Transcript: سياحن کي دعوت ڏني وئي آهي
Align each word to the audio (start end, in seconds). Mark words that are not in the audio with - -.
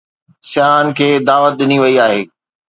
سياحن 0.49 0.85
کي 0.97 1.09
دعوت 1.27 1.53
ڏني 1.59 1.77
وئي 1.83 1.95
آهي 2.05 2.21